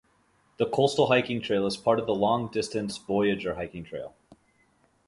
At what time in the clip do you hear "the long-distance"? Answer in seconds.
2.07-2.97